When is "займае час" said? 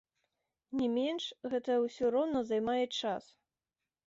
2.53-3.23